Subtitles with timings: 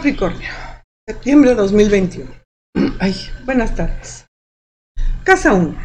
[0.00, 0.48] Capricornio,
[1.06, 2.30] septiembre de 2021.
[3.00, 3.14] Ay,
[3.44, 4.24] buenas tardes.
[5.24, 5.76] Casa 1.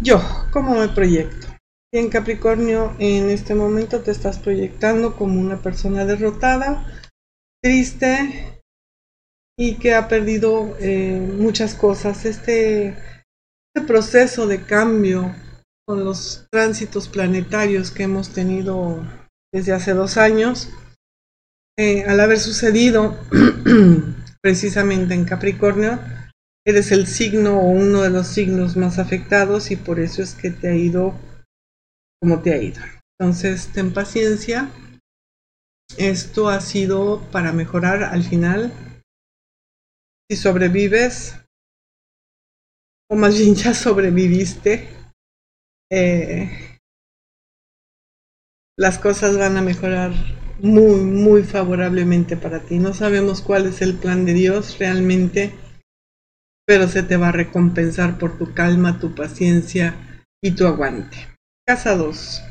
[0.00, 0.20] Yo,
[0.50, 1.46] ¿cómo me proyecto?
[1.94, 6.84] En Capricornio, en este momento te estás proyectando como una persona derrotada,
[7.62, 8.60] triste
[9.56, 12.24] y que ha perdido eh, muchas cosas.
[12.24, 15.36] Este, este proceso de cambio
[15.86, 19.06] con los tránsitos planetarios que hemos tenido
[19.54, 20.68] desde hace dos años,
[21.78, 23.16] eh, al haber sucedido
[24.42, 26.00] precisamente en Capricornio,
[26.66, 30.50] eres el signo o uno de los signos más afectados y por eso es que
[30.50, 31.14] te ha ido
[32.20, 32.82] como te ha ido.
[33.18, 34.70] Entonces, ten paciencia.
[35.96, 38.72] Esto ha sido para mejorar al final.
[40.28, 41.36] Si sobrevives,
[43.08, 44.88] o más bien ya sobreviviste,
[45.90, 46.78] eh,
[48.76, 50.12] las cosas van a mejorar
[50.60, 52.78] muy, muy favorablemente para ti.
[52.78, 55.54] No sabemos cuál es el plan de Dios realmente,
[56.66, 59.94] pero se te va a recompensar por tu calma, tu paciencia
[60.42, 61.16] y tu aguante.
[61.66, 62.42] Casa 2.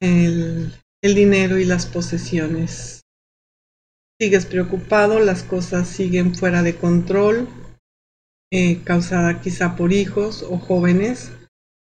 [0.00, 3.02] El, el dinero y las posesiones.
[4.20, 7.48] Sigues preocupado, las cosas siguen fuera de control,
[8.52, 11.32] eh, causada quizá por hijos o jóvenes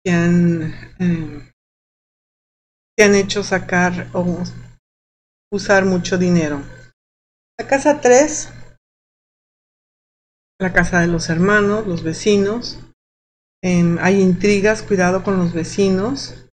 [0.03, 1.51] que han, eh,
[2.97, 4.43] que han hecho sacar o
[5.51, 6.61] usar mucho dinero.
[7.59, 8.49] La casa 3,
[10.59, 12.79] la casa de los hermanos, los vecinos.
[13.63, 16.47] Em, hay intrigas, cuidado con los vecinos,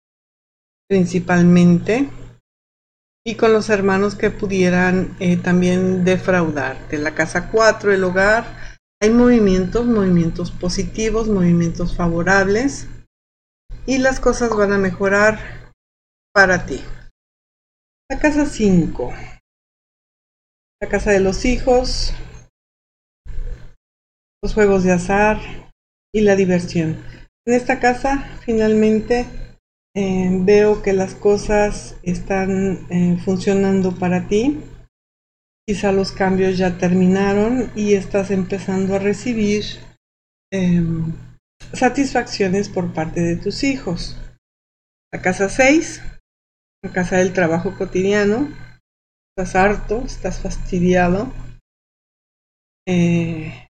[0.88, 2.10] principalmente.
[3.24, 6.98] Y con los hermanos que pudieran eh, también defraudarte.
[6.98, 8.78] La casa 4, el hogar.
[9.00, 12.88] Hay movimientos, movimientos positivos, movimientos favorables.
[13.86, 15.38] Y las cosas van a mejorar
[16.32, 16.82] para ti.
[18.12, 19.10] La casa 5.
[20.82, 22.12] La casa de los hijos,
[24.42, 25.40] los juegos de azar
[26.14, 27.02] y la diversión.
[27.46, 29.24] En esta casa finalmente
[29.96, 34.60] eh, veo que las cosas están eh, funcionando para ti.
[35.66, 39.64] Quizá los cambios ya terminaron y estás empezando a recibir
[40.52, 41.14] em,
[41.72, 44.18] satisfacciones por parte de tus hijos.
[45.10, 46.02] La casa 6
[46.82, 48.48] la casa del trabajo cotidiano,
[49.30, 51.32] estás harto, estás fastidiado,
[52.88, 53.68] eh,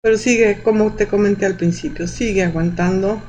[0.00, 3.20] pero sigue, como te comenté al principio, sigue aguantando,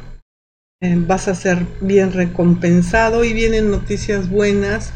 [0.81, 4.93] eh, vas a ser bien recompensado y vienen noticias buenas,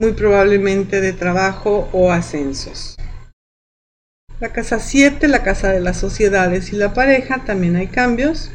[0.00, 2.96] muy probablemente de trabajo o ascensos.
[4.40, 8.50] La casa 7, la casa de las sociedades y la pareja, también hay cambios.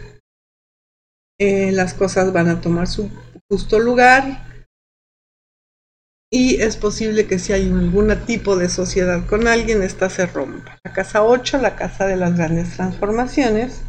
[1.40, 3.10] Eh, las cosas van a tomar su
[3.52, 4.48] justo lugar
[6.32, 10.80] y es posible que si hay algún tipo de sociedad con alguien, esta se rompa.
[10.86, 13.84] La casa 8, la casa de las grandes transformaciones.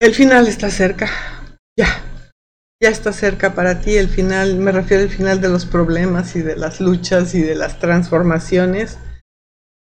[0.00, 1.08] El final está cerca.
[1.78, 1.86] Ya.
[2.82, 6.42] Ya está cerca para ti el final, me refiero al final de los problemas y
[6.42, 8.98] de las luchas y de las transformaciones.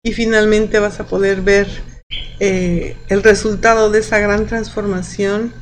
[0.03, 1.92] Y finalmente vas a poder ver
[2.39, 5.53] eh, el resultado de esa gran transformación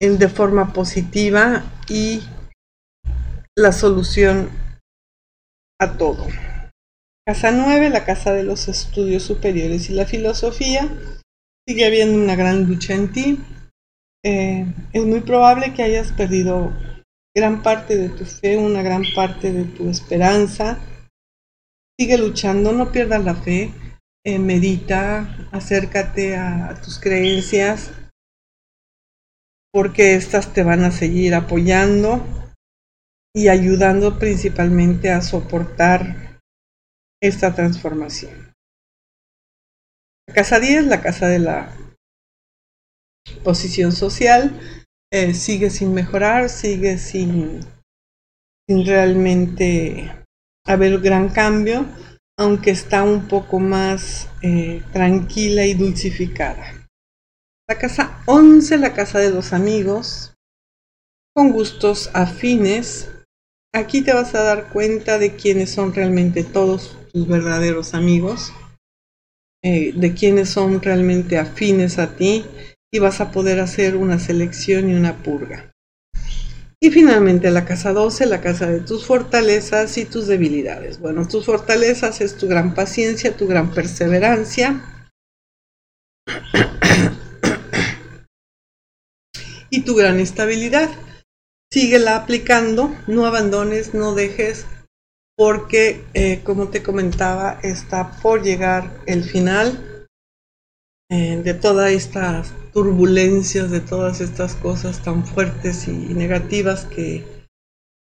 [0.00, 2.22] en, de forma positiva y
[3.56, 4.50] la solución
[5.78, 6.26] a todo.
[7.26, 10.88] Casa 9, la casa de los estudios superiores y la filosofía.
[11.68, 13.38] Sigue habiendo una gran lucha en ti.
[14.24, 16.72] Eh, es muy probable que hayas perdido
[17.34, 20.78] gran parte de tu fe, una gran parte de tu esperanza.
[21.98, 23.72] Sigue luchando, no pierdas la fe.
[24.22, 27.90] Eh, medita, acércate a, tus creencias,
[29.72, 32.22] porque estas te van a seguir apoyando
[33.34, 36.38] y ayudando principalmente a soportar
[37.22, 38.52] esta transformación.
[40.28, 41.74] La casa 10, la casa de la
[43.42, 44.60] posición social,
[45.10, 47.60] eh, sigue sin mejorar, sigue sin,
[48.68, 50.26] sin realmente
[50.66, 51.86] haber gran cambio
[52.40, 56.88] aunque está un poco más eh, tranquila y dulcificada.
[57.68, 60.32] La casa 11, la casa de los amigos,
[61.34, 63.10] con gustos afines.
[63.74, 68.54] Aquí te vas a dar cuenta de quiénes son realmente todos tus verdaderos amigos,
[69.62, 72.46] eh, de quiénes son realmente afines a ti
[72.90, 75.70] y vas a poder hacer una selección y una purga.
[76.82, 80.98] Y finalmente la casa 12, la casa de tus fortalezas y tus debilidades.
[80.98, 84.82] Bueno, tus fortalezas es tu gran paciencia, tu gran perseverancia.
[89.70, 90.90] y tu gran estabilidad.
[91.72, 94.66] síguela aplicando, no abandones, no dejes,
[95.36, 99.89] porque eh, como te comentaba, está por llegar el final
[101.10, 107.46] eh, de todas estas turbulencias, de todas estas cosas tan fuertes y negativas que,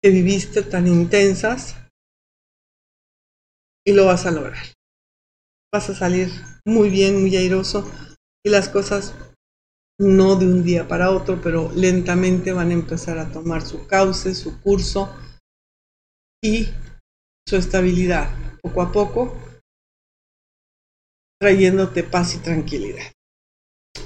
[0.01, 1.77] que viviste, tan intensas,
[3.85, 4.73] y lo vas a lograr.
[5.71, 6.29] Vas a salir
[6.65, 7.89] muy bien, muy airoso,
[8.43, 9.13] y las cosas
[9.99, 14.33] no de un día para otro, pero lentamente van a empezar a tomar su cauce,
[14.33, 15.15] su curso
[16.43, 16.69] y
[17.47, 19.44] su estabilidad, poco a poco,
[21.45, 23.05] trayéndote paz y tranquilidad.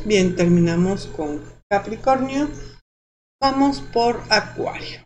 [0.03, 1.41] Bien, terminamos con
[1.71, 2.49] Capricornio.
[3.41, 5.05] Vamos por Acuario.